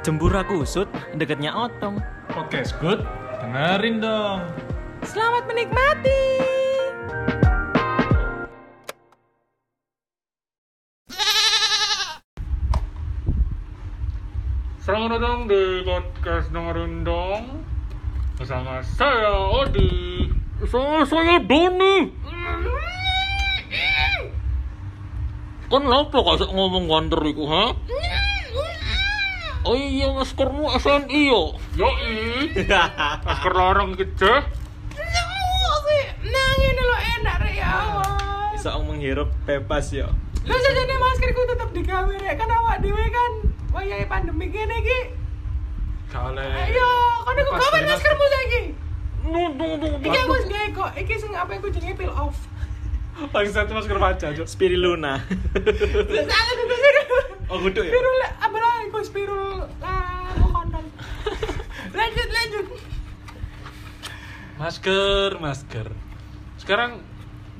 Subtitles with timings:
[0.00, 2.00] Jembura kusut deketnya otong.
[2.32, 3.04] Podcast good,
[3.44, 4.48] dengerin dong.
[5.04, 6.24] Selamat menikmati.
[14.80, 17.60] Selamat datang di podcast dengerin dong
[18.40, 20.32] bersama saya Odi,
[20.64, 22.08] bersama saya Doni.
[25.68, 27.76] Kan apa kau ngomong wander iku, ha?
[29.60, 31.52] Oh iya maskermu SNI yo.
[31.76, 32.48] Yoi.
[33.28, 34.32] Masker larang gitu.
[36.20, 37.72] Nah, ini lo enak rek ya.
[38.56, 40.08] Bisa menghirup bebas ya.
[40.48, 43.32] Lo jajane maskerku tetap digawe rek kan awak dhewe kan
[43.76, 45.00] wayahe pandemi gini iki.
[46.08, 46.40] Kale.
[46.40, 46.90] Ayo,
[47.28, 48.62] kan aku gawe maskermu lagi.
[49.28, 50.00] Nung nung nung.
[50.00, 50.90] Iki aku wis gawe kok.
[50.96, 52.48] Iki sing apa aku jenenge peel off.
[53.28, 54.32] Paling satu masker baca.
[54.48, 55.20] Spiriluna.
[56.08, 56.99] Salah kudu kudu.
[57.50, 57.90] Oh, kudu ya.
[57.90, 60.06] Spirul apa lah iku spirul lah
[60.38, 60.84] mau kondom.
[61.98, 62.66] Lanjut lanjut.
[64.56, 65.86] Masker, masker.
[66.56, 67.00] Sekarang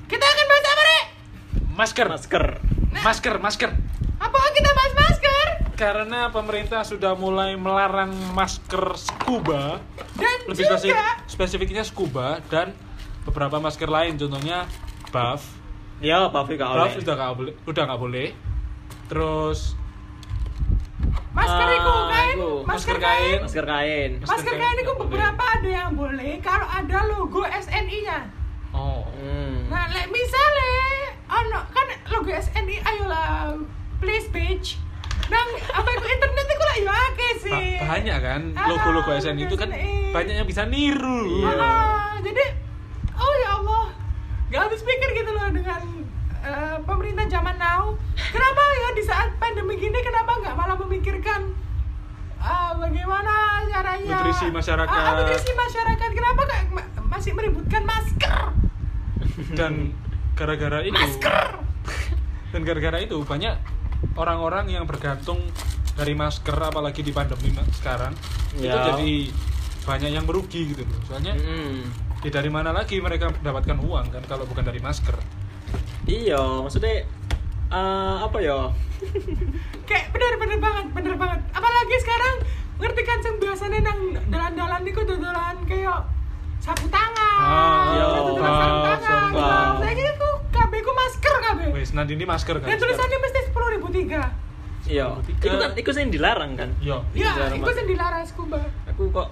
[0.05, 1.05] Kita akan bahas apa rek?
[1.71, 2.07] masker.
[2.09, 2.45] Masker.
[2.93, 3.71] Masker, masker.
[4.21, 5.47] Apa kita bahas masker?
[5.75, 9.81] Karena pemerintah sudah mulai melarang masker scuba,
[10.13, 12.77] Dan lebih juga spesifik, spesifiknya scuba dan
[13.25, 14.69] beberapa masker lain, contohnya
[15.09, 15.41] buff.
[16.05, 17.01] Ya, Pak Fika Buff oleh.
[17.01, 18.27] udah nggak boleh, udah nggak boleh.
[19.11, 19.75] Terus
[21.31, 23.39] masker Ah, iku kain, masker Masker kain.
[23.43, 24.11] Masker kain.
[24.23, 28.31] Masker kain itu beberapa ada yang boleh kalau ada logo SNI-nya.
[28.71, 29.67] oh, Hmm.
[29.67, 30.71] Nah, lek misalnya
[31.29, 33.59] ono kan logo SNI ayolah
[33.99, 34.79] please page.
[35.27, 37.53] Nang apa itu internet itu lah yo akeh sih.
[37.77, 40.11] ba- banyak kan logo-logo SNI itu kan SNI.
[40.11, 41.23] banyak yang bisa niru.
[41.41, 41.55] Iya.
[41.57, 42.45] Ah, jadi
[43.13, 43.85] oh ya Allah.
[44.49, 45.83] Gak habis pikir gitu loh dengan
[46.41, 47.95] eh, pemerintah zaman now.
[48.31, 51.51] Kenapa ya di saat pandemi gini kenapa nggak malah memikirkan
[52.39, 53.33] ah, bagaimana
[53.67, 54.91] caranya Nutrisi masyarakat.
[54.93, 56.09] Ah, ah, nutrisi masyarakat.
[56.11, 58.35] Kenapa kayak ma- masih meributkan masker?
[59.59, 59.93] dan
[60.33, 61.61] gara-gara itu Masker.
[62.51, 63.55] dan gara-gara itu banyak
[64.15, 65.39] orang-orang yang bergantung
[65.93, 68.17] dari masker apalagi di pandemi sekarang
[68.53, 68.91] itu Ya.
[68.91, 69.29] jadi
[69.83, 71.85] banyak yang merugi gitu loh soalnya Hmm.
[72.19, 75.15] ya dari mana lagi mereka mendapatkan uang kan kalau bukan dari masker
[76.03, 77.05] Iya, maksudnya
[77.71, 78.59] eh, apa ya?
[79.89, 81.41] Kayak bener-bener banget, bener banget.
[81.51, 82.35] Apalagi sekarang
[82.81, 83.99] ngerti kan sing biasanya nang
[84.29, 86.07] dalan-dalan niku dodolan kayak
[86.61, 87.41] sapu tangan.
[87.41, 88.05] Ah, iya.
[88.19, 89.31] dodolan sapu tangan.
[89.35, 91.67] Nah, Saiki ku kabeh ku masker kabeh.
[91.73, 94.91] wes nanti ini masker kan Dan tulisannya mesti 10.003.
[94.91, 95.07] Iya.
[95.23, 95.47] Tiga.
[95.47, 96.71] Itu kan itu sing dilarang kan.
[96.81, 97.77] Iya, iku banget.
[97.77, 98.61] sing dilarang scuba.
[98.91, 99.29] Aku kok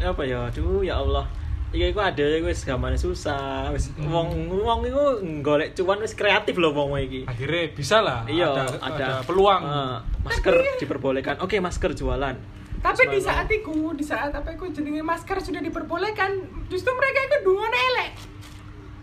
[0.00, 0.48] apa ya?
[0.48, 1.24] Aduh, ya Allah.
[1.70, 3.70] Iya, iku ada iku wis gamane susah.
[3.70, 4.10] Wis Hmm.
[4.10, 5.02] wong wong iku
[5.40, 7.22] golek cuan wis kreatif loh wong iki.
[7.24, 11.38] akhirnya bisa lah Iya, ada, ada, ada peluang Eh, masker diperbolehkan.
[11.38, 12.34] Oke, masker jualan.
[12.80, 16.32] Tapi di saat itu, di saat apa iku jenenge masker sudah diperbolehkan,
[16.66, 18.10] justru mereka itu duane elek.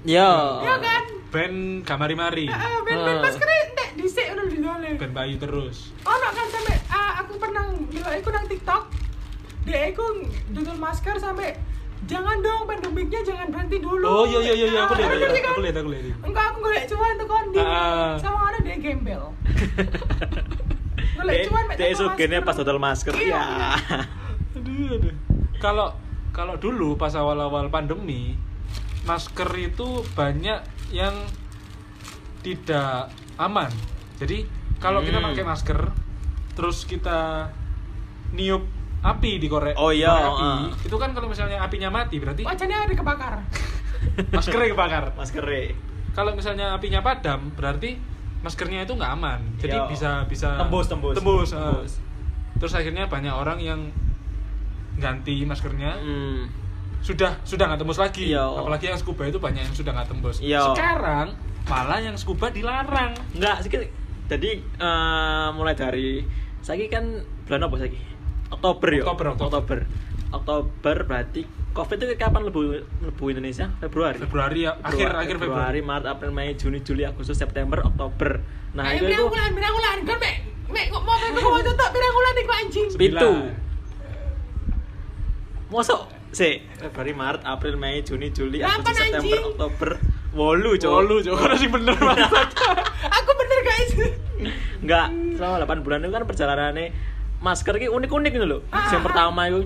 [0.03, 0.31] Ya.
[0.59, 1.03] Iya kan?
[1.27, 3.21] band kamari-mari Heeh, ben-ben Ah.
[3.21, 4.89] maskernya entek dhisik ngono didole.
[4.95, 8.83] band bayu terus ono kan sampe ah, aku pernah ndelok iku nang TikTok.
[9.61, 10.03] Dia iku
[10.49, 11.59] dodol masker sampe
[12.05, 14.05] jangan dong pandemiknya jangan berhenti dulu.
[14.05, 15.51] oh iya iya iya iya, aku lihat aku, kan?
[15.51, 17.59] aku lihat aku lihat Enggak aku golek cuan tuh kondi.
[17.59, 18.13] Ah.
[18.21, 19.23] Sama ada dia gembel.
[21.17, 22.43] golek cuan masker.
[22.45, 23.13] pas dodol masker.
[23.17, 23.41] Iya, Ya.
[23.41, 23.71] iya.
[24.55, 25.15] Aduh, aduh.
[25.57, 25.87] Kalau
[26.29, 28.37] kalau dulu pas awal-awal pandemi,
[29.03, 30.61] masker itu banyak
[30.93, 31.15] yang
[32.45, 33.73] tidak aman.
[34.21, 34.45] Jadi
[34.77, 35.33] kalau kita Hmm.
[35.33, 35.79] pakai masker,
[36.53, 37.49] terus kita
[38.31, 38.63] niup
[38.97, 40.59] api di korek, Oh, iya, api, ah.
[40.73, 43.33] itu kan kalau misalnya apinya mati berarti Wajahnya ada kebakar.
[44.35, 45.03] maskernya kebakar.
[45.13, 45.63] Maskere.
[46.11, 47.97] Kalau misalnya apinya padam berarti
[48.41, 49.39] maskernya itu nggak aman.
[49.57, 49.85] Jadi Iya.
[49.85, 51.13] bisa bisa Tembus, tembus.
[51.13, 51.49] tembus.
[51.53, 51.91] Tembus.
[52.57, 53.79] Terus akhirnya banyak orang yang
[54.97, 56.49] ganti maskernya Hmm.
[56.97, 58.41] sudah sudah nggak tembus lagi Iya.
[58.41, 60.73] apalagi yang scuba itu banyak yang sudah nggak tembus Iya.
[60.73, 61.37] sekarang
[61.69, 63.61] malah yang scuba dilarang Enggak,
[64.27, 66.25] jadi eh, mulai dari
[66.59, 67.05] saya kan
[67.45, 68.01] bulan apa saiki?
[68.51, 69.03] Oktober ya.
[69.03, 69.47] Oktober, Oktober.
[69.47, 69.79] Oktober.
[70.27, 71.41] Oktober berarti
[71.71, 73.69] Covid itu kapan lebu lebu Indonesia?
[73.77, 74.17] Februari.
[74.17, 78.41] Februari ya akhir akhir Februari Maret, April, Mei, Juni, Juli, Agustus, September, Oktober.
[78.73, 79.97] Nah, Ayo itu itu bulan, pirang bulan.
[80.03, 80.35] Kan mek
[80.73, 82.87] mek kok mau mek kok mau contoh pirang bulan iku anjing.
[82.97, 83.31] Pitu.
[85.69, 86.01] Mosok
[86.33, 89.43] sih Februari, Maret, April, Mei, Juni, Juli, Agustus, September, anjing.
[89.53, 89.89] Oktober.
[90.33, 90.91] Wolu, Cok.
[90.91, 92.29] Wolu coba sih bener banget
[93.21, 93.91] Aku bener guys.
[94.81, 96.85] Enggak, selama 8 bulan itu kan perjalanannya
[97.39, 98.61] masker ini unik-unik gitu loh.
[98.69, 98.89] Ah.
[98.89, 99.59] Yang pertama itu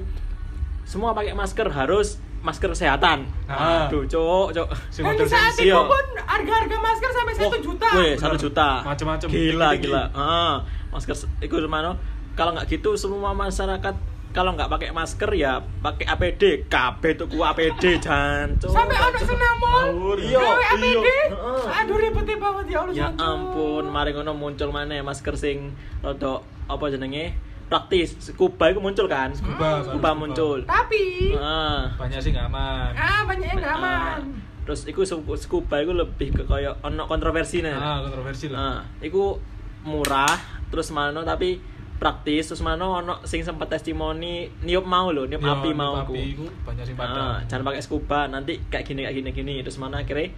[0.83, 3.29] semua pakai masker harus masker kesehatan.
[3.45, 3.87] Ah.
[3.87, 4.67] Aduh, cok, cok.
[4.89, 7.89] Si Dan saat itu pun harga-harga masker sampai satu Wah, juta.
[7.95, 8.69] Weh, satu juta.
[8.81, 9.85] Macem-macem, Gila, tinggi-tinggi.
[9.87, 10.03] gila.
[10.11, 10.53] Heeh.
[10.91, 11.95] masker iku mana?
[12.31, 13.95] kalau nggak gitu semua masyarakat
[14.31, 19.91] kalau nggak pakai masker ya pakai APD kabeh tuku APD jancuk Sampai sing mall.
[19.91, 20.17] Ngawur.
[20.17, 20.83] Iya, APD.
[21.03, 21.27] iya.
[21.27, 21.63] Heeh.
[21.83, 22.93] Aduh ribet banget ya Allah.
[22.95, 26.39] ya ampun mari ngono muncul mana masker sing rada
[26.71, 27.35] apa jenenge
[27.71, 29.31] praktis scuba itu muncul kan?
[29.31, 29.95] Scuba, scuba.
[30.03, 30.59] Baru muncul.
[30.61, 31.87] Tapi ah.
[31.95, 32.91] Banyak sih nggak aman.
[32.91, 34.19] Ah banyak yang nggak aman.
[34.61, 37.71] terus iku su- scuba itu lebih ke kayak ono kontroversi nih.
[37.71, 38.59] Ah kontroversi lah.
[38.59, 39.39] Nah, iku
[39.81, 40.35] murah
[40.67, 41.57] terus mano tapi
[41.97, 45.93] praktis terus mano ono sing sempat testimoni niup mau loh niup Ya, api niup mau
[45.97, 49.53] aku api iku banyak sih Ah, jangan pakai scuba nanti kayak gini kayak gini gini.
[49.61, 50.29] Terus mana akhirnya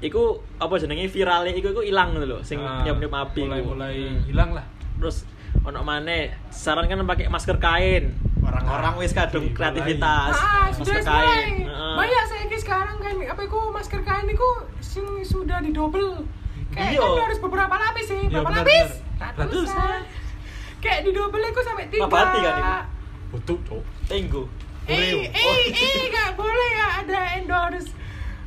[0.00, 0.22] iku
[0.56, 3.68] apa jenenge viralnya iku iku hilang gitu loh sing Ah, niup niup api mulai iku.
[3.72, 4.20] mulai Hmm.
[4.24, 4.64] hilang lah.
[4.96, 5.16] Terus
[5.60, 6.16] ono mana
[6.48, 11.94] saran kan pakai masker kain orang-orang wis kadung kreativitas Ah, masker kain Heeh.
[11.96, 14.48] Banyak saya ki sekarang kan apa iku masker kain iku
[14.80, 16.24] sing sudah didobel.
[16.70, 17.02] Kayak Iya.
[17.02, 18.88] kan harus beberapa lapis sih, Iya, berapa benar, lapis?
[18.96, 19.32] benar.
[19.36, 20.00] Ratusan.
[20.78, 22.02] Kayak didobel iku sampai tiga.
[22.06, 22.74] Mabati kan iku?
[23.30, 24.42] butuh cok Tenggo
[24.88, 25.30] Eh, eh,
[25.70, 27.90] eh, nggak boleh ya ada endorse.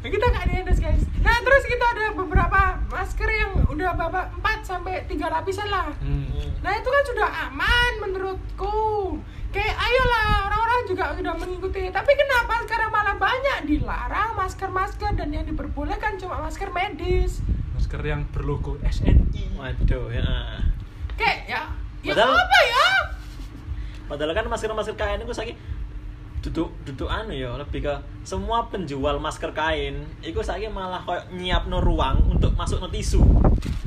[0.04, 1.04] Kita nggak di endorse guys.
[1.18, 5.96] Nah terus kita ada beberapa masker yang udah bapak 4 sampai tiga lapisan lah.
[5.96, 6.60] hmm.
[6.60, 9.18] Nah itu kan sudah aman menurutku.
[9.50, 11.88] Kayak ayolah orang-orang juga sudah mengikuti.
[11.88, 17.40] Tapi kenapa sekarang malah banyak dilarang masker-masker dan yang diperbolehkan cuma masker medis.
[17.74, 20.24] masker yang berlogo SNI waduh ya
[21.14, 21.62] Kayak ya,
[22.02, 22.88] ya Padahal- apa ya?
[24.04, 25.54] Padahal kan masker-masker kain itu saiki
[26.44, 31.80] duduk duduk anu ya lebih ke semua penjual masker kain itu saiki malah kayak nyiapno
[31.80, 33.24] ruang untuk masuk no tisu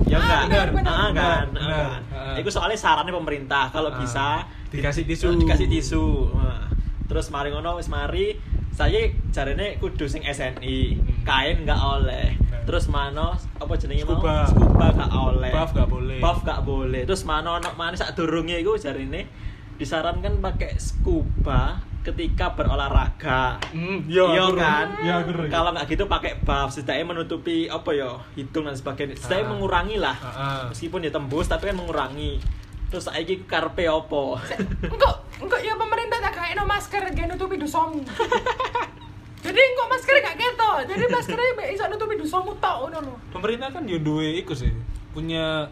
[0.03, 2.00] ya Ah, enggak benar, Ah, benar, kan kan.
[2.35, 3.99] Itu soalnya sarannya pemerintah kalau Ah.
[3.99, 5.37] bisa Dikasih tisu.
[5.37, 6.64] dikasih tisu Nah,
[7.05, 11.23] terus mari ngono wis mari saya jarene kudu sing SNI Hmm.
[11.23, 12.32] kain nggak oleh
[12.62, 14.43] terus mano apa jenenge mau Scuba.
[14.44, 16.19] scuba nggak oleh Buff nggak boleh.
[16.19, 19.29] buff nggak boleh terus mano ono mana sak durunge iku jarine
[19.75, 23.58] disarankan pakai scuba ketika berolahraga
[24.06, 25.50] iya, iya aku- kan iya, aku ngerti.
[25.50, 29.50] kalau nggak gitu pakai buff setidaknya menutupi apa ya hidung dan sebagainya setidaknya Ah.
[29.50, 30.62] mengurangi lah Ah, ah.
[30.70, 32.38] meskipun ya tembus tapi kan mengurangi
[32.87, 34.38] terus saiki karpe opo
[34.81, 37.99] Enggak, enggak ya pemerintah tak kayak no masker gak nutupi dosamu.
[39.44, 40.70] Jadi enggak masker gak keto.
[40.87, 43.14] Jadi maskernya iso nutupi dosamu ngono lho.
[43.31, 44.70] pemerintah kan yo duwe iku sih
[45.11, 45.67] punya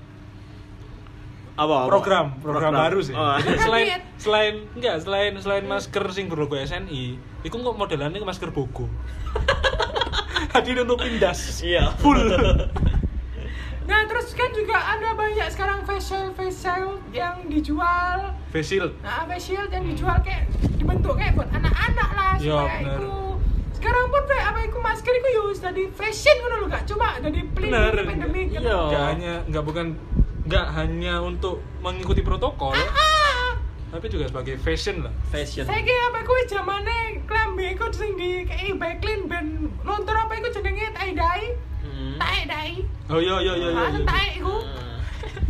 [1.55, 1.87] apa, apa?
[1.87, 3.15] program, program baru sih.
[3.15, 3.39] Oh.
[3.39, 3.87] Jadi selain
[4.19, 8.91] selain enggak selain selain masker sing berlogo SNI, iku kok modelannya masker bogo.
[10.51, 11.63] Hadi nutupin das.
[11.63, 12.19] iya Full.
[13.85, 18.33] Nah terus kan juga ada banyak sekarang facial facial yang dijual.
[18.49, 18.97] Face shield.
[19.05, 20.49] Nah face shield yang dijual kayak
[20.81, 22.97] dibentuk kayak buat anak-anak lah Iya, supaya bener.
[22.97, 23.13] itu.
[23.77, 27.09] Sekarang pun kayak apa itu masker itu yo wis jadi fashion ngono lho gak cuma
[27.21, 28.65] jadi pelindung pandemi gitu.
[28.65, 28.79] Iya.
[28.89, 29.87] Enggak hanya enggak bukan
[30.45, 33.57] enggak hanya untuk mengikuti protokol, Ah,
[33.91, 35.13] tapi juga sebagai fashion lah.
[35.27, 39.47] fashion saya kira apa kuwi zamane klambi iku sing di kayak backlin ben
[39.81, 41.45] lontor apa iku jenenge tie dye.
[41.81, 42.17] Hmm.
[42.19, 42.73] Tie dye.
[43.07, 43.79] Oh iya iya iya iya.
[43.79, 44.01] Ah, iya.
[44.03, 44.55] tie iku.
[44.55, 44.97] Hmm.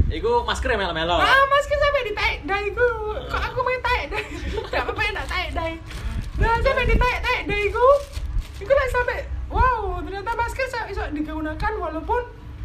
[0.09, 1.17] Iku masker melo-melo.
[1.17, 2.87] Ah, masker sampai di tie dye iku.
[3.27, 4.23] Kok aku main tie dye?
[4.71, 5.75] Gak apa-apa enak tie dye.
[6.37, 7.87] Nah, sampai di tie tie dye iku.
[8.57, 9.19] Iku lah sampai
[9.49, 12.23] wow, ternyata masker sa- bisa digunakan walaupun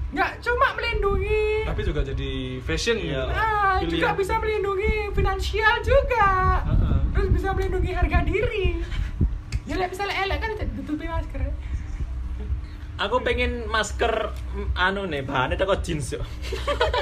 [0.09, 3.29] nggak cuma melindungi Tapi juga jadi fashion Iya.
[3.29, 6.65] Ah, juga bisa melindungi finansial juga.
[6.65, 6.97] Heeh.
[7.13, 8.81] Terus bisa melindungi harga diri.
[9.69, 10.51] Ya lah misalnya elek kan
[10.81, 11.53] tutupi masker.
[12.99, 16.25] Aku pengen masker mm, anu nih bahannya teko jeans yo.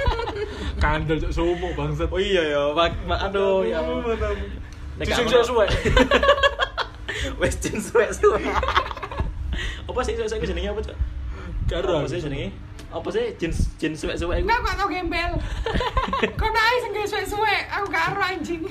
[0.84, 2.12] Kandel cok sumo bangsat.
[2.12, 2.76] Oh iya ya,
[3.08, 3.82] aduh ya.
[5.00, 5.66] Nek Sing suwe.
[7.42, 8.42] Wes jeans suwe suwe.
[9.90, 10.98] Apa sih suwe suwe jenenge apa, Cok?
[11.66, 12.06] Karo.
[12.06, 12.54] Apa sih jenenge?
[12.88, 14.48] Apa sih jeans jeans suwe suwe iku?
[14.48, 15.32] Enggak kok tau gembel.
[16.40, 18.62] Kau naik sing gawe suwe-suwe, aku gak ero anjing.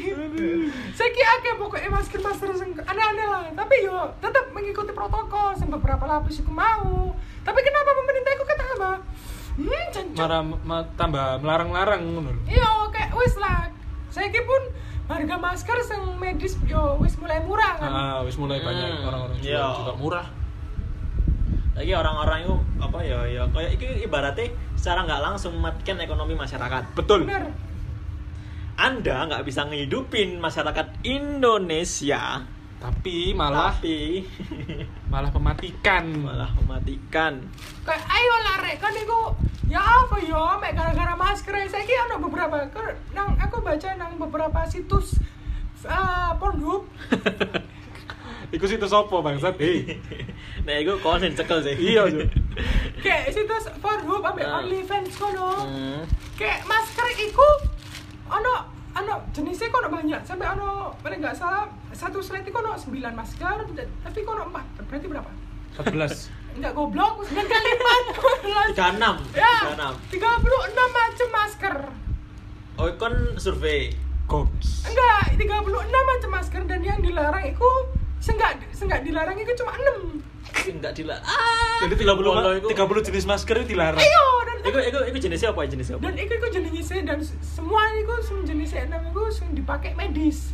[0.92, 3.44] Saiki akeh pokoknya masker-masker sing aneh-aneh lah.
[3.52, 7.12] Tapi yo tetap mengikuti protokol sing beberapa lapis iku mau.
[7.42, 8.90] Tapi kenapa pemerintah kata apa?
[9.56, 10.18] Hmm, cancok.
[10.18, 12.40] Marah ma- tambah melarang-larang ngono lho.
[12.46, 13.68] Iya, kayak wis lah.
[14.08, 14.62] Saiki pun
[15.06, 17.88] harga masker sing medis yo wis mulai murah kan.
[17.88, 19.60] Ah, wis mulai banyak Hmm, orang-orang iya.
[19.76, 20.26] juga murah.
[21.76, 26.82] Lagi orang-orang itu apa ya ya kayak itu ibaratnya secara nggak langsung mematikan ekonomi masyarakat.
[26.94, 27.24] Betul.
[27.24, 27.52] Bener.
[28.76, 32.44] Anda nggak bisa ngehidupin masyarakat Indonesia,
[32.76, 34.20] Tapi malah tapi
[35.12, 36.04] malah mematikan.
[36.12, 37.40] malah mematikan.
[37.82, 39.32] Kayak ayo lah rek kan iku
[39.66, 44.60] ya apa yo mek gara-gara masker saiki ana beberapa ke- nang aku baca nang beberapa
[44.62, 45.18] situs
[45.82, 46.86] uh, Pornhub
[48.54, 49.58] Iku situ sopo bangsat?
[49.58, 49.98] Hei.
[50.62, 51.74] nah, kau yang cekel sih.
[51.74, 52.30] Iya, Cuk.
[53.04, 54.62] kayak situs Pornhub ambek Ah.
[54.62, 55.66] OnlyFans kono.
[55.66, 56.02] Hmm.
[56.36, 57.48] kayak masker iku
[58.28, 58.54] ono
[59.80, 60.20] ono banyak.
[60.24, 63.56] Sampai ono pada nggak salah satu slide itu ono 9 masker
[64.04, 65.30] tapi kok ono 4 berarti berapa?
[65.76, 67.14] 14 enggak goblok.
[67.28, 69.16] 9 kali 4 tiga enam.
[69.34, 69.92] Ya tiga enam.
[70.08, 71.76] 36 macam masker.
[72.76, 73.92] Oh kon survei.
[74.26, 74.88] Goks.
[74.88, 76.62] Enggak 36 macam masker.
[76.66, 77.70] Dan yang dilarang itu
[78.18, 80.20] senggak senggak dilarang itu cuma 6
[80.68, 82.68] enggak dilarang ah Jadi 30, Bolo ma- iku.
[82.68, 85.62] 30 jenis masker itu dilarang ayo dan Iku, iku, iku jenisnya apa?
[85.64, 86.02] Jenisnya apa?
[86.02, 90.50] dan itu itu jenisnya dan semua itu sem jenisnya enam itu sem dipakai medis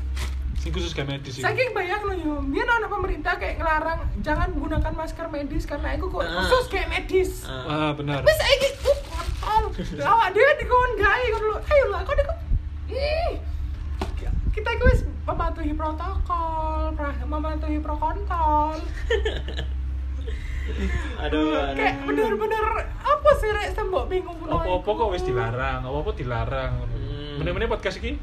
[0.59, 4.49] Ini khusus kayak medis sih saking banyak loh yo biar anak pemerintah kayak ngelarang jangan
[4.53, 6.31] gunakan masker medis karena itu kok Ah.
[6.41, 7.67] khusus kayak medis Ah.
[7.67, 8.99] Ah benar Mas saiki uh
[9.43, 9.75] kontol.
[9.99, 11.59] Awak dhewe dikon gawe ngono lho.
[11.65, 12.37] Ayo lah kok dikon.
[12.89, 13.33] Ih.
[14.53, 18.79] Kita iku wis mematuhi protokol, pra- mematuhi prokontol.
[21.23, 21.75] Aduh, aduh.
[21.75, 22.65] Kayak bener-bener
[23.03, 24.39] apa sih rek sembok bingung.
[24.47, 26.73] Apa-apa kok wis dilarang, apa-apa dilarang
[27.33, 27.41] Hmm.
[27.41, 28.21] Bener-bener podcast ini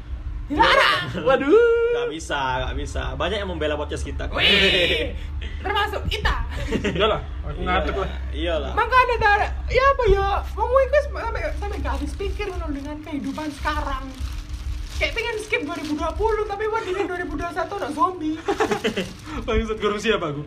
[0.50, 1.02] Dilarang.
[1.30, 3.02] Waduh Gak bisa, gak bisa.
[3.14, 4.26] Banyak yang membela podcast kita.
[4.34, 5.14] Wih.
[5.62, 6.42] Termasuk kita.
[6.98, 8.72] Iyalah, aku ngadeg lah Iyalah.
[8.74, 9.40] Makanya dar,
[9.70, 10.28] ya apa ya?
[10.58, 14.04] Wong iku wis sampai sampai gak habis pikir ngono dengan kehidupan sekarang.
[15.00, 15.96] Kayak pengen skip 2020
[16.44, 18.36] tapi wah di 2021 ada zombie.
[19.48, 20.44] Bangsat gorong siapa aku?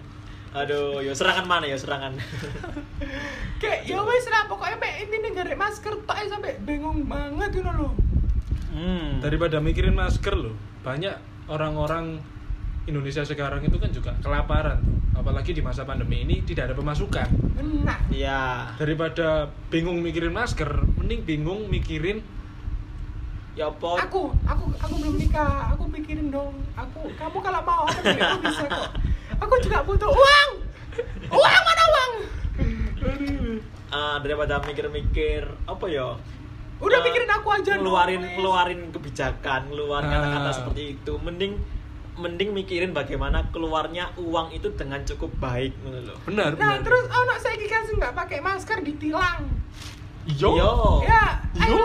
[0.54, 2.14] Aduh, yo serangan mana ya serangan?
[3.64, 7.96] kayak ya wes lah pokoknya mek ini gara masker tak sampai bingung banget gitu loh
[8.76, 9.24] hmm.
[9.24, 12.20] Daripada mikirin masker loh Banyak orang-orang
[12.84, 14.84] Indonesia sekarang itu kan juga kelaparan
[15.16, 18.76] Apalagi di masa pandemi ini tidak ada pemasukan benar Iya.
[18.76, 22.20] Daripada bingung mikirin masker Mending bingung mikirin
[23.54, 24.02] Ya apa?
[24.02, 28.66] aku aku aku belum nikah aku pikirin dong aku kamu kalau mau aku aku bisa
[28.66, 28.90] kok
[29.38, 30.50] aku juga butuh uang
[31.30, 32.12] uang mana uang
[33.94, 36.18] Ah, daripada mikir-mikir apa ya?
[36.82, 38.34] udah Ah, pikirin aku aja dong, ngeluarin please.
[38.34, 40.14] ngeluarin kebijakan, ngeluarin Ah.
[40.18, 41.14] kata-kata seperti itu.
[41.16, 41.54] Mending
[42.16, 46.18] mending mikirin bagaimana keluarnya uang itu dengan cukup baik ngono loh.
[46.24, 49.46] Benar, nah benar terus anak saya kan nggak pakai masker ditilang
[50.26, 50.74] Yo, Yo.
[51.04, 51.78] ya Yo.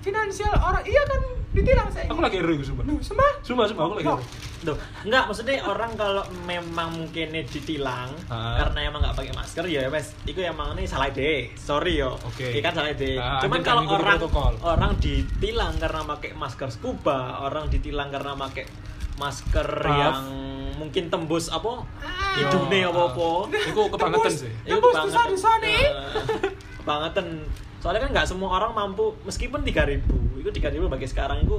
[0.00, 2.84] Finansial orang iya kan ditilang saya Aku lagi itu sumpah.
[2.84, 3.30] Duh, sumpah?
[3.40, 4.20] Sumpah, sumpah, aku lagi ero
[4.60, 10.12] Duh, enggak maksudnya orang kalau memang mungkin ditilang karena emang nggak pakai masker ya wes
[10.24, 12.18] itu emang ini salah deh sorry yo.
[12.20, 12.50] Oke.
[12.50, 14.52] Ini kan salah deh Nah, cuman kalau orang protokol.
[14.60, 18.66] orang ditilang karena pakai masker scuba orang ditilang karena pakai
[19.16, 19.94] masker Puff.
[19.96, 20.22] yang
[20.76, 21.82] mungkin tembus apa?
[21.98, 22.34] Ah.
[22.36, 23.28] hidungnya apa apa
[23.64, 24.34] Itu kebangetan Tembus.
[24.38, 24.52] sih.
[24.64, 25.28] Itu Tembus kebangetan.
[26.78, 27.26] kebangetan
[27.78, 30.02] soalnya kan nggak semua orang mampu meskipun 3000
[30.38, 31.58] itu 3000 bagi sekarang itu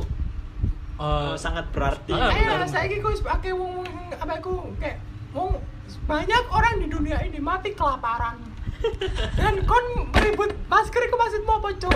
[1.00, 2.68] Eh, eh, sangat berarti Ayo benar.
[2.68, 3.88] saya gitu pakai wong wong
[4.20, 5.00] apa aku kayak
[5.32, 5.56] wong
[6.04, 8.36] banyak orang di dunia ini mati kelaparan.
[9.40, 11.96] Dan kon ribut masker itu maksud mau apa, Cuk?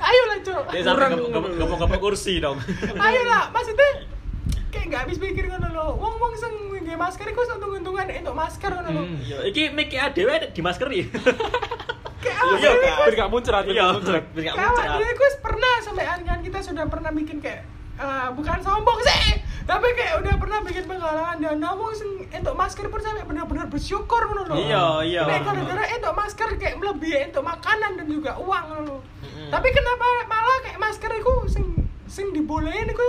[0.00, 0.64] Ayo lah, Cuk.
[0.72, 2.56] Dia sampai Kurang- gepok-gepok kursi dong.
[3.04, 4.08] Ayo lah, maksudnya
[4.72, 5.86] kayak nggak habis pikir ngono lho.
[6.00, 9.02] Wong wong sing nggawe masker iku untung-untungan entuk masker ngono lho.
[9.04, 9.44] Hmm.
[9.44, 11.00] Iki adewe di maskeri.
[12.26, 12.94] Kayak Iya, Kak.
[12.96, 15.14] ku- Biar gak muncrat, biar Iya, gak muncrat biar gak kayak awak muncrat.
[15.14, 17.62] ku wis pernah sampai kan kita sudah pernah bikin kayak
[17.96, 22.86] eh, bukan sombong sih, tapi kayak udah pernah bikin penggalangan dana wong sing entuk masker
[22.86, 24.54] pun sampai benar-benar bersyukur ngono lho.
[24.58, 25.22] Iya, iya.
[25.24, 28.98] Nek gara-gara entuk masker kayak melebihi entuk makanan dan juga uang ngono lho.
[29.22, 29.48] Mm-mm.
[29.48, 31.64] Tapi kenapa malah kayak masker iku sing
[32.06, 33.08] sing dibolehin iku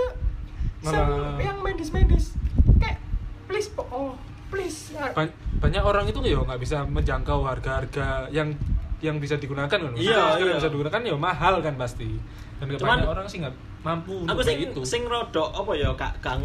[0.80, 2.32] sing Malah- yang medis-medis.
[2.76, 2.96] Kayak
[3.44, 4.16] please po, oh,
[4.48, 4.96] please.
[4.96, 8.56] Ba- banyak orang itu ya nggak bisa menjangkau harga-harga yang
[8.98, 10.58] yang bisa digunakan kan Iya, Masker yang iya.
[10.58, 12.10] bisa digunakan ya mahal kan pasti
[12.58, 16.18] dan Cuman- banyak orang sih nggak mampu Aku sing gitu sing rodok apa ya Kak
[16.18, 16.42] Kang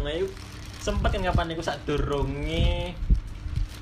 [0.78, 2.94] sempet kan kapan iku sak durunge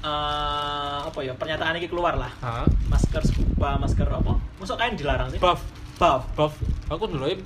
[0.03, 2.31] eh apa ya pernyataan iki keluar lah.
[2.41, 2.67] Hah?
[2.91, 4.35] Masker scuba, masker apa?
[4.59, 5.39] Masuk kain dilarang sih?
[5.39, 5.63] buff
[5.99, 6.27] Buff.
[6.35, 6.55] buff
[6.91, 7.39] aku dulu ya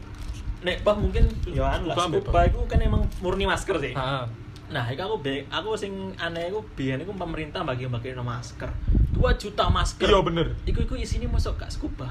[0.65, 1.97] Nek buff mungkin ya anu lah.
[1.99, 3.93] Scuba itu kan emang murni masker sih.
[3.93, 4.25] Hah.
[4.67, 8.71] Nah, itu aku be, aku sing aneh aku biyen iku pemerintah bagi-bagi masker.
[9.15, 10.11] 2 juta masker.
[10.11, 10.47] Iya, bener.
[10.67, 12.11] Iku iku isine masuk gak scuba.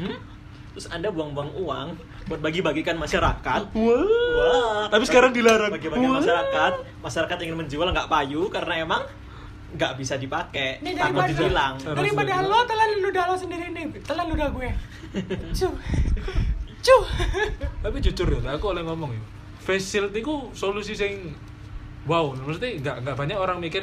[0.00, 0.16] Hmm?
[0.76, 1.88] Terus Anda buang-buang uang
[2.28, 3.60] buat bagi-bagikan masyarakat.
[3.72, 4.88] Wah.
[4.92, 5.72] Tapi sekarang dilarang.
[5.72, 6.20] Bagi-bagi Wah.
[6.20, 9.00] masyarakat, masyarakat ingin menjual nggak payu karena emang
[9.72, 11.24] nggak bisa dipakai, Ini takut.
[11.24, 14.68] Harus Daripada lo telan ludah lo sendiri nih, telan ludah gue.
[15.56, 15.72] Cuh.
[16.86, 17.04] Cuh.
[17.82, 19.35] tapi jujur ya aku oleh ngomong ya
[19.66, 21.34] face shield itu solusi sing
[22.06, 23.82] wow maksudnya nggak nggak banyak orang mikir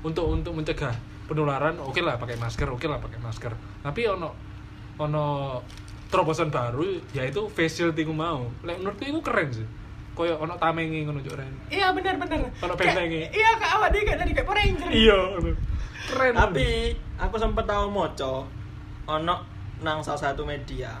[0.00, 0.96] untuk untuk mencegah
[1.28, 3.52] penularan oke lah pakai masker oke lah pakai masker
[3.84, 4.32] tapi ono
[4.96, 5.60] ono
[6.10, 9.68] terobosan baru yaitu face shield itu mau Lek menurutku itu keren sih
[10.10, 11.54] koyo ono tamengi ngono Ren.
[11.70, 12.18] Iya benar.
[12.18, 13.30] Kalau Kayak- bentengnya.
[13.30, 14.90] Iya kak awak dia dari kayak Power Ranger.
[14.90, 15.18] iya
[16.10, 16.68] keren Tapi
[17.16, 18.44] aku sempat tahu moco
[19.06, 19.36] ono
[19.80, 20.92] nang salah satu media.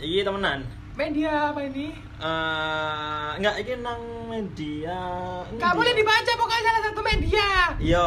[0.00, 0.64] Iya temenan.
[1.00, 1.88] Media apa ini?
[2.20, 5.00] Eh, enggak ini nang media.
[5.48, 7.46] Gak boleh dibaca pokoknya salah satu media.
[7.80, 8.06] Iya,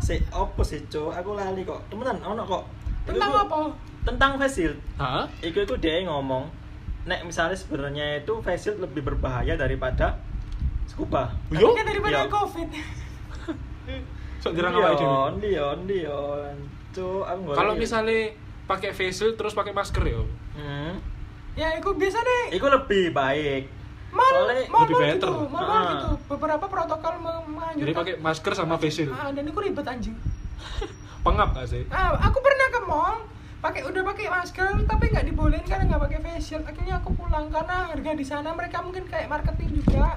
[0.00, 1.12] si opo sih, Cuk?
[1.12, 1.84] Aku lali kok.
[1.86, 2.64] Temenan ono kok.
[3.04, 3.68] Tentang apa?
[4.02, 4.78] Tentang face shield.
[4.96, 5.28] Hah?
[5.40, 6.48] Iku itu dia ngomong,
[7.04, 10.16] nek misalnya sebenarnya itu face shield lebih berbahaya daripada
[10.88, 11.28] scuba.
[11.52, 11.70] Yo.
[11.70, 12.32] Katanya daripada Iya.
[12.32, 12.68] covid.
[14.42, 15.36] Sok dirang awake dhewe.
[15.36, 16.54] Ndion, ndion.
[16.90, 18.32] Cuk, aku Kalau misalnya
[18.64, 20.22] pakai face shield terus pakai masker ya.
[20.56, 20.92] hmm,
[21.60, 22.44] ya itu biasa deh.
[22.50, 23.62] itu lebih baik.
[24.10, 25.30] Mal, Soalnya mal, lebih mal better.
[25.30, 25.90] gitu, mal, mal Ah.
[25.92, 26.08] gitu.
[26.26, 27.78] Beberapa protokol meng- menganjurkan.
[27.78, 29.12] Jadi pakai masker sama face shield.
[29.12, 30.16] Ah, dan itu ribet anjing.
[31.24, 31.84] Pengap gak sih?
[31.90, 33.16] Ah, aku pernah ke mall,
[33.60, 36.64] pakai udah pakai masker tapi nggak dibolehin karena nggak pakai face shield.
[36.64, 40.16] Akhirnya aku pulang karena harga di sana mereka mungkin kayak marketing juga.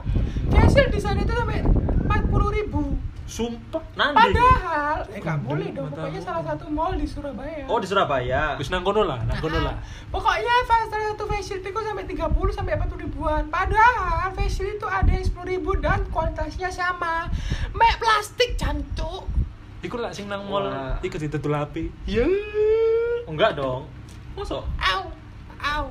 [0.50, 2.08] Face shield di sana itu sampai 40
[2.52, 2.98] ribu.
[3.24, 3.80] Sumpah.
[3.96, 4.36] Nanti.
[4.36, 5.88] Padahal, eh nggak Gundul, boleh dong.
[5.88, 7.64] mata Pokoknya salah satu mall di Surabaya.
[7.66, 8.44] Oh di Surabaya.
[8.56, 9.76] Wis nang kono lah, nang kono Ah, lah.
[10.14, 12.20] Pokoknya salah satu face shield itu sampai 30
[12.52, 13.42] sampai 40 ribuan.
[13.48, 17.32] Padahal face shield itu ada yang 10 ribu dan kualitasnya sama.
[17.72, 19.24] Mek plastik jancuk.
[19.80, 21.00] Iku lah sing nang mall Wah.
[21.00, 21.88] iku ditutul api.
[22.04, 22.28] Ya.
[23.24, 23.88] Enggak dong.
[24.34, 24.60] Masa?
[24.66, 25.13] Au.
[25.64, 25.84] Au.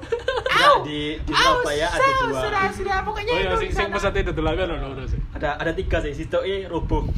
[0.82, 2.40] Di- di Au, Surabaya ada dua.
[2.40, 2.98] Sudah, sudah.
[3.02, 5.20] Pokoknya Oh iya itu sing di sing pesate ditutul api ono ono sih.
[5.32, 6.12] Ada ada tiga sih,
[6.66, 7.08] roboh.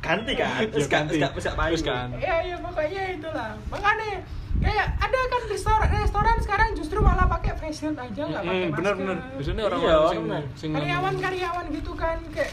[0.00, 0.66] ganti kan?
[0.66, 1.14] Terus Ya, kan, ganti.
[1.14, 1.72] terus gak bisa payu.
[1.72, 2.08] Terus kan.
[2.16, 3.50] Iya, iya pokoknya itulah.
[3.68, 4.10] Makanya
[4.58, 8.76] kayak ada kan restoran restoran sekarang justru malah pakai face shield aja nggak pakai masker.
[8.76, 9.16] bener bener.
[9.36, 10.22] Biasanya orang Iya, sing
[10.56, 12.50] sing karyawan-karyawan gitu kan kayak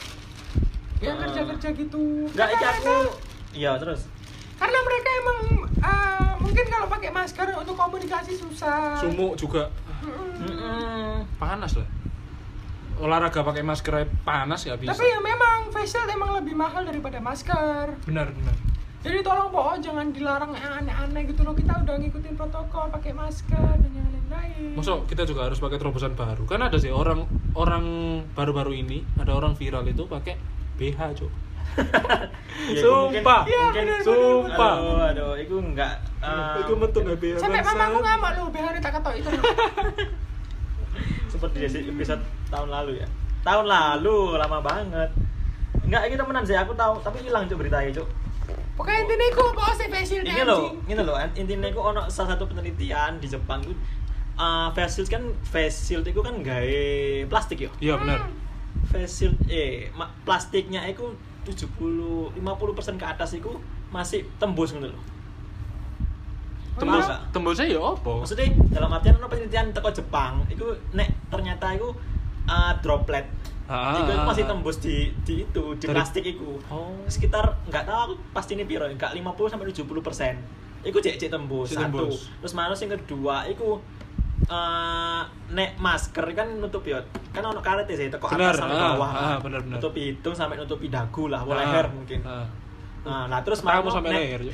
[0.99, 1.21] yang Ah.
[1.21, 2.03] kerja-kerja gitu.
[2.27, 3.17] Enggak, iki Karena aku mereka-
[3.51, 4.01] Iya, terus.
[4.59, 5.39] karena mereka emang
[5.79, 6.18] uh,
[6.49, 8.97] mungkin kalau pakai masker untuk komunikasi susah.
[8.97, 9.69] sumuk juga
[11.37, 11.87] panas lah.
[12.99, 13.93] Olahraga pakai masker
[14.27, 14.91] panas ya bisa.
[14.91, 17.95] Tapi ya memang face shield emang lebih mahal daripada masker.
[18.03, 18.55] Benar benar.
[18.99, 21.55] Jadi tolong po jangan dilarang yang aneh-aneh gitu loh.
[21.55, 24.75] Kita udah ngikutin protokol pakai masker dan yang lain-lain.
[24.75, 26.43] Masuk kita juga harus pakai terobosan baru.
[26.43, 27.23] Kan ada sih orang
[27.55, 27.85] orang
[28.35, 30.35] baru-baru ini ada orang viral itu pakai
[30.75, 31.31] BH, Cuk.
[32.69, 33.41] Ya, mungkin- Sumpah.
[33.43, 34.73] Mungkin- bener, Sumpah.
[34.77, 37.35] Aduh, aduh, itu enggak eh, Itu metu nggak BH.
[37.39, 39.29] Sampai mamaku ngamuk loh, BH tak ketok itu.
[41.29, 43.07] seperti di episode tahun lalu ya.
[43.41, 45.09] Tahun lalu lama banget.
[45.81, 48.07] Enggak, ini temenan sih aku tahu, tapi hilang cuk beritanya cuk.
[48.75, 52.35] Pokoknya intinya aku mau sih face shield Ini loh, ini loh, intinya aku ono salah
[52.35, 53.75] satu penelitian di Jepang tuh
[54.35, 56.79] uh, face shield kan face shield itu kan gawe
[57.27, 57.71] plastik yo.
[57.79, 58.31] Iya benar.
[58.87, 61.11] Face shield eh ma- plastiknya itu
[61.51, 62.39] 70 50%
[62.95, 63.49] ke atas itu
[63.89, 65.03] masih tembus gitu loh.
[66.75, 67.21] Tembus nggak?
[67.29, 68.11] tembusnya ya apa?
[68.23, 71.91] Maksudnya dalam artian ono penelitian teko Jepang itu nek ternyata itu
[72.45, 73.27] uh, droplet
[73.69, 76.89] Ah, itu masih tembus di di itu di Dari- plastik itu Oh.
[77.05, 80.33] sekitar nggak tahu aku pasti ini piro nggak 50 sampai 70 persen
[80.81, 82.33] itu cek cek tembus Cek satu tembus.
[82.41, 83.77] terus mana yang kedua itu
[84.47, 87.01] eh nek masker kan nutup ya
[87.35, 89.77] kan ono karet ya sih teko atas sampai ah, bawah ah, benar, benar.
[89.77, 92.45] nutupi hidung sampai nutupi dagu lah Ah, leher mungkin ah.
[93.03, 94.41] nah, nah terus Kamu mano sampai leher.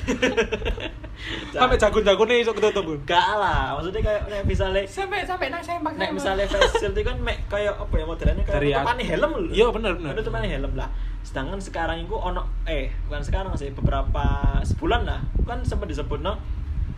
[1.56, 2.84] Sampai jagun-jagunnya iso ketutup.
[2.84, 3.00] Bun.
[3.08, 5.96] Gak lah, maksudnya kayak nek misalnya sampai sampai nang sempak.
[5.96, 9.08] nek misalnya face shield itu kan mek kayak apa ya modelnya kayak Dari tutupan at-
[9.08, 9.52] helm lho.
[9.56, 10.12] Iya, bener, bener.
[10.20, 10.90] Tutupan helm lah.
[11.24, 14.26] Sedangkan sekarang itu ono eh bukan sekarang sih beberapa
[14.68, 16.36] sebulan lah kan sempat disebut no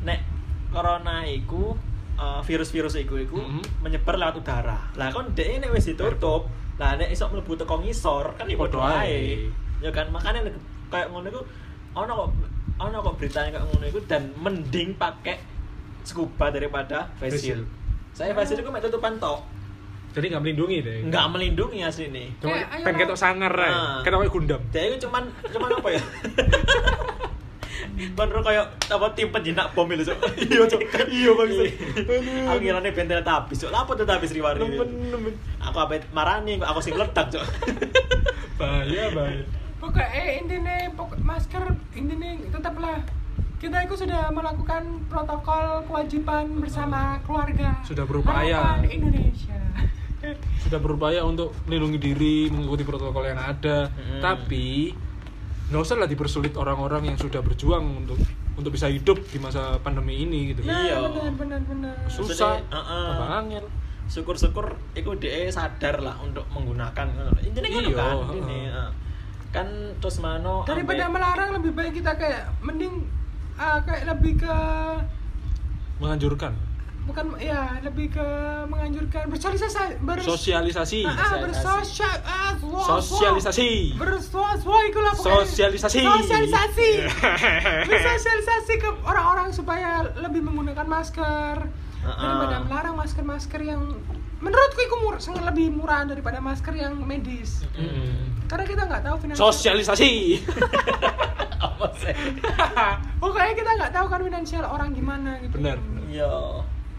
[0.02, 0.26] nek
[0.74, 1.78] corona iku
[2.18, 3.62] eh, virus-virus iku iku Mhm.
[3.82, 4.78] menyebar lewat udara.
[4.94, 8.78] Lah kan dek nek wis ditutup, lah nek iso mlebu teko ngisor kan ya Podo
[8.78, 9.48] padha ae.
[9.78, 10.42] Ya kan makanya
[10.88, 11.42] kayak ngono iku
[11.94, 12.30] ono kok
[12.80, 15.38] ono kok beritanya kayak ngono iku dan mending pakai
[16.02, 17.66] scuba daripada face shield.
[18.12, 19.46] Saya face shield itu mek tutupan tok,
[20.10, 20.98] Jadi nggak melindungi deh.
[21.06, 22.34] nggak melindungi asli nih.
[22.40, 22.98] Cuma pengen lah.
[22.98, 23.70] ketok sangar ae.
[23.70, 24.02] Ah.
[24.02, 24.62] Ketok kayak gundam.
[24.72, 26.02] Dia itu cuman cuman apa ya?
[27.96, 30.20] Bener kayak apa tim penjinak bom itu, Cuk.
[30.48, 30.82] Iya, Cuk.
[31.18, 31.50] Iya, Bang.
[32.52, 33.72] Aku ngirane bentel tabis, Cuk.
[33.72, 34.62] Lapo tuh tabis riwari.
[35.62, 37.44] Aku apa marani, aku sing ledak, Cuk.
[38.60, 39.46] Bahaya bahaya.
[39.78, 41.62] Pokoknya eh, intinya pokok masker
[41.94, 43.06] intinya tetaplah
[43.62, 47.78] kita itu sudah melakukan protokol kewajiban bersama keluarga.
[47.86, 48.82] Sudah berupaya.
[48.82, 49.62] Harapan Indonesia.
[50.66, 53.94] Sudah berupaya untuk melindungi diri, mengikuti protokol yang ada.
[53.94, 54.22] Hmm.
[54.22, 54.98] Tapi
[55.68, 58.16] nggak usah lah dipersulit orang-orang yang sudah berjuang untuk
[58.56, 60.64] untuk bisa hidup di masa pandemi ini gitu.
[60.64, 60.98] Nah, Iya.
[61.04, 61.96] benar benar benar.
[62.08, 62.58] Susah.
[62.64, 63.08] Heeh.
[63.12, 63.66] Tambah angel.
[64.08, 67.42] Syukur-syukur iku dhek sadar lah untuk menggunakan ngono lho.
[67.44, 68.16] Intinya ngono Iya, kan.
[68.18, 68.40] heeh.
[68.40, 68.60] Ini.
[69.48, 69.68] Kan
[70.00, 73.04] terus mano Daripada ampe- melarang lebih baik kita kayak mending
[73.56, 74.56] ah, kayak lebih ke
[75.98, 76.54] Menganjurkan.
[77.08, 78.28] Bukan ya lebih ke
[78.66, 81.02] menganjurkan bersosialisasi ber Sosialisasi.
[81.02, 82.52] ah, ah, bersosial ah,
[83.00, 83.96] Sosialisasi.
[83.96, 84.52] bersoswa
[84.84, 85.48] itu lah pokoknya.
[85.48, 86.00] Sosialisasi.
[86.04, 86.90] sosialisasi
[87.90, 91.56] bersosialisasi ke orang-orang supaya lebih menggunakan masker
[92.00, 92.14] Ah.
[92.16, 93.82] daripada melarang masker-masker yang
[94.38, 98.48] menurutku itu mur sangat lebih murah daripada masker yang medis Mm.
[98.48, 100.40] karena kita nggak tahu finansial Sosialisasi.
[101.68, 102.16] apa sih
[103.20, 105.78] pokoknya kita nggak tahu kan finansial orang gimana gitu Benar.
[106.08, 106.32] iya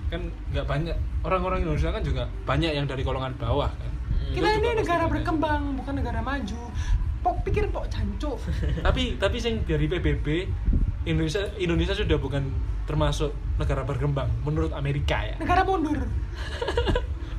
[0.08, 3.92] kan nggak banyak orang-orang Indonesia kan juga banyak yang dari golongan bawah kan.
[4.30, 6.60] kita Itu ini negara berkembang bukan negara maju
[7.18, 8.38] pok pikir pok jancuk
[8.86, 10.26] tapi tapi sing dari PBB
[11.04, 12.48] Indonesia Indonesia sudah bukan
[12.84, 15.36] termasuk negara berkembang menurut Amerika ya.
[15.36, 15.98] negara mundur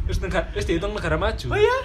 [0.05, 1.47] Terus negara terus dihitung negara maju.
[1.47, 1.77] oh iya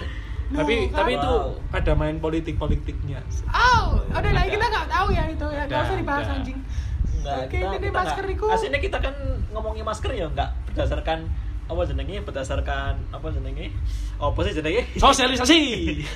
[0.47, 0.97] Tapi Loh, kan?
[0.99, 1.57] tapi itu Wow.
[1.73, 3.21] ada main politik-politiknya.
[3.47, 6.57] oh udah lah kita nggak tahu ya itu ya nggak usah dibahas anjing
[7.25, 8.45] Oke, ini masker nggak- iku.
[8.47, 9.13] aslinya kita kan
[9.49, 11.19] ngomongin masker ya nggak berdasarkan
[11.65, 13.73] apa jenenge berdasarkan apa jenenge
[14.17, 15.59] apa sih jenenge Sosialisasi.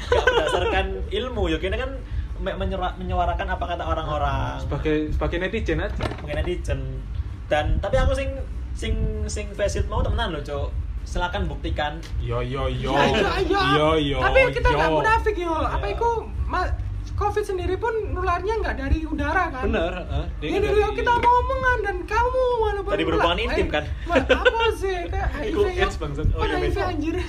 [0.05, 1.89] nggak berdasarkan ilmu ya kini kan
[2.37, 6.05] me- menyera- menyuarakan apa kata orang-orang sebagai sebagai netizen aja.
[6.19, 6.79] mungkin netizen
[7.47, 8.29] dan tapi aku sing
[8.71, 8.93] sing
[9.25, 10.69] sing face it mau temenan loh cok
[11.01, 12.93] silakan buktikan Yo yo yo.
[12.93, 13.61] Ya, iya.
[13.73, 14.17] Yo yo.
[14.21, 15.49] Tapi kita nggak munafik yo.
[15.57, 16.09] Apa itu
[16.45, 16.69] ma-
[17.19, 19.67] COVID sendiri pun nularnya nggak dari udara kan?
[19.67, 20.25] Bener, heeh.
[20.39, 23.83] Dia Ini kan dari kita omong-omongan dan kamu walaupun Tadi berhubungan nular- intim, eh, kan?
[24.07, 25.85] ma- apa sih kayak HIV ya?
[26.31, 27.15] Oh, iya, HIV anjir.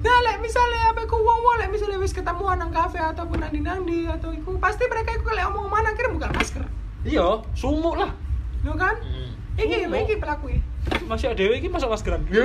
[0.00, 3.52] Nah, lek misalnya apa iku wong wong lek misalnya wis ketemuan nang kafe ataupun nang
[3.52, 6.64] nandi atau iku pasti mereka iku lek omong mana akhirnya buka masker.
[7.04, 8.08] Iya, sumuk lah.
[8.64, 8.96] Lo kan?
[8.96, 9.28] Hmm.
[9.60, 10.56] Iki iki pelaku
[11.04, 12.24] Masih ada iki masuk maskeran.
[12.32, 12.40] ya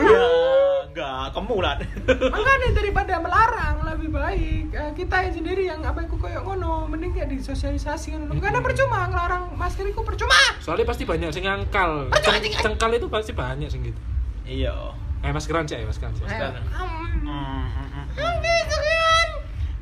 [0.95, 1.75] enggak kamu lah
[2.39, 7.12] Makanya daripada melarang lebih baik eh, kita yang sendiri yang apa iku koyo ngono mending
[7.12, 8.39] kayak disosialisasi ngono.
[8.39, 10.39] Karena percuma ngelarang masker iku percuma.
[10.63, 12.08] Soalnya pasti banyak sing ngangkal.
[12.15, 12.63] Aduh, Ceng-.
[12.63, 13.99] Cengkal itu pasti banyak sing gitu.
[14.47, 14.71] iya
[15.19, 16.23] Eh maskeran sih, maskeran sih.
[16.23, 16.63] Masker.
[18.15, 19.27] Oke, sekian.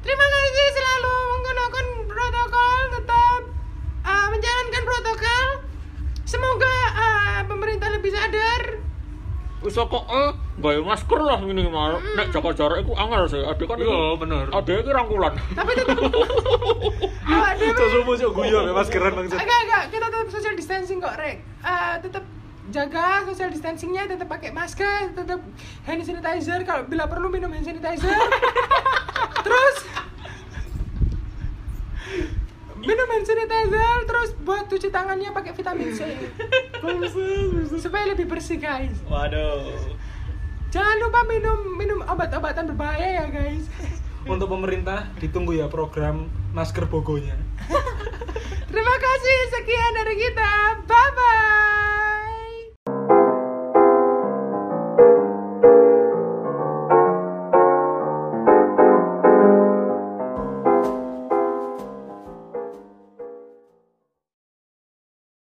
[0.02, 3.42] Terima kasih selalu menggunakan protokol tetap
[4.02, 5.48] eh, menjalankan protokol.
[6.26, 8.82] Semoga eh, pemerintah lebih sadar.
[9.64, 11.98] Wis kok eh gawe masker lah minimal.
[12.14, 13.42] Nek jaga jarak iku angel sih.
[13.42, 14.46] Ade kan Iya, bener.
[14.52, 15.34] Ade iki rangkulan.
[15.50, 15.98] Tapi tetap
[17.24, 19.36] Ah, dia- Itu sumuk sih guyon ya maskeran bangsa.
[19.36, 21.38] Enggak, enggak, kita tetap social distancing kok, Rek.
[21.42, 22.24] Eh, tetap
[22.70, 25.40] jaga social distancingnya, tetap pakai masker, tetap
[25.84, 26.60] hand sanitizer.
[26.64, 28.12] Kalau bila perlu minum hand sanitizer.
[29.46, 29.76] terus
[32.84, 36.04] minum hand sanitizer, terus buat cuci tangannya pakai vitamin C.
[37.84, 39.00] Supaya lebih bersih, guys.
[39.08, 39.72] Waduh.
[40.70, 43.66] Jangan lupa minum minum obat-obatan berbahaya ya, guys.
[44.32, 47.36] Untuk pemerintah ditunggu ya program masker bogonya.
[48.72, 50.52] Terima kasih sekian dari kita.
[50.88, 51.83] Bye bye.